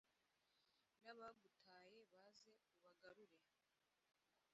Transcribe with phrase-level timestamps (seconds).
[1.03, 3.37] n'abagutaye baze, ubagarure